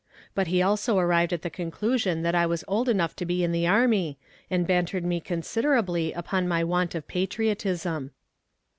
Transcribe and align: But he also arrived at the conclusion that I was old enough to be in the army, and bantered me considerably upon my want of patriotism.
But 0.33 0.47
he 0.47 0.63
also 0.63 0.97
arrived 0.97 1.31
at 1.31 1.43
the 1.43 1.51
conclusion 1.51 2.23
that 2.23 2.33
I 2.33 2.47
was 2.47 2.63
old 2.67 2.89
enough 2.89 3.15
to 3.17 3.23
be 3.23 3.43
in 3.43 3.51
the 3.51 3.67
army, 3.67 4.17
and 4.49 4.65
bantered 4.65 5.05
me 5.05 5.19
considerably 5.19 6.11
upon 6.11 6.47
my 6.47 6.63
want 6.63 6.95
of 6.95 7.07
patriotism. 7.07 8.09